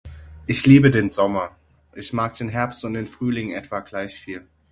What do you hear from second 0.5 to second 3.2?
liebe den Sommer. Ich mag den Herbst und den